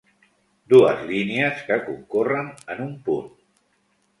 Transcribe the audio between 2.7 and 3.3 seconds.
en un punt.